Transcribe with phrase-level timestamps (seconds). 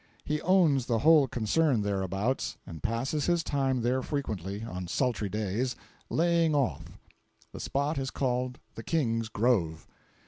[0.25, 5.75] He owns the whole concern thereabouts, and passes his time there frequently, on sultry days
[6.09, 6.97] "laying off."
[7.51, 9.85] The spot is called "The King's Grove."